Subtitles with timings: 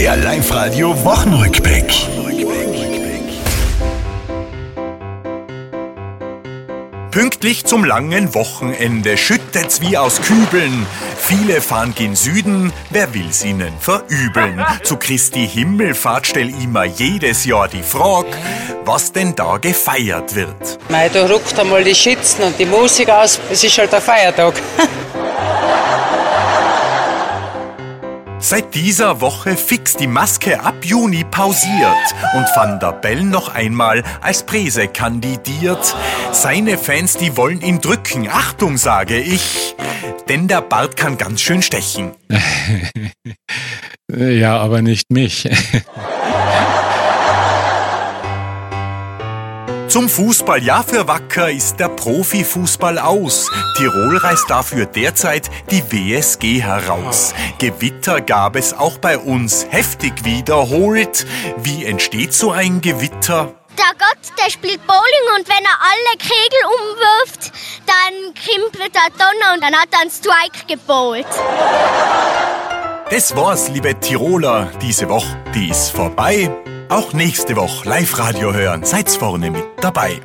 [0.00, 1.92] Der Live-Radio Wochenrückblick.
[7.10, 10.86] Pünktlich zum langen Wochenende schüttet's wie aus Kübeln.
[11.18, 14.64] Viele fahren gen Süden, wer will's ihnen verübeln?
[14.84, 18.30] Zu Christi Himmelfahrt stell immer jedes Jahr die Frage,
[18.86, 20.78] was denn da gefeiert wird.
[20.88, 23.38] Mei, da ruckt einmal die Schützen und die Musik aus.
[23.50, 24.54] Es ist halt ein Feiertag.
[28.42, 34.02] Seit dieser Woche fix die Maske ab Juni pausiert und Van der Bellen noch einmal
[34.22, 35.94] als Präse kandidiert.
[36.32, 38.28] Seine Fans, die wollen ihn drücken.
[38.30, 39.76] Achtung, sage ich,
[40.28, 42.12] denn der Bart kann ganz schön stechen.
[44.12, 45.48] Ja, aber nicht mich.
[49.90, 53.50] Zum Fußball, ja für Wacker ist der Profifußball aus.
[53.76, 57.34] Tirol reißt dafür derzeit die WSG heraus.
[57.58, 61.26] Gewitter gab es auch bei uns, heftig wiederholt.
[61.56, 63.52] Wie entsteht so ein Gewitter?
[63.76, 67.52] Der Gott, der spielt Bowling und wenn er alle Kegel umwirft,
[67.84, 71.26] dann krimpelt der Donner und dann hat er einen Strike gebowlt.
[73.10, 74.70] Das war's, liebe Tiroler.
[74.80, 76.48] Diese Woche, die ist vorbei.
[76.88, 78.84] Auch nächste Woche Live-Radio hören.
[78.84, 80.20] Seid's vorne mit dabei.